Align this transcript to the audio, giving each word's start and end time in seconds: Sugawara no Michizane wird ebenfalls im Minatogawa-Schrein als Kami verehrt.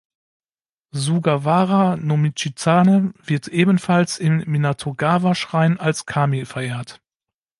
Sugawara 0.95 1.95
no 1.95 2.17
Michizane 2.17 3.13
wird 3.23 3.49
ebenfalls 3.49 4.17
im 4.17 4.37
Minatogawa-Schrein 4.49 5.79
als 5.79 6.07
Kami 6.07 6.45
verehrt. 6.45 7.03